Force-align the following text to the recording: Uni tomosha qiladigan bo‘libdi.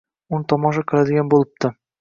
Uni 0.37 0.47
tomosha 0.53 0.85
qiladigan 0.93 1.31
bo‘libdi. 1.35 1.75